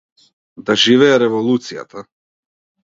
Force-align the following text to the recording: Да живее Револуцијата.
Да 0.69 0.77
живее 0.85 1.13
Револуцијата. 1.27 2.07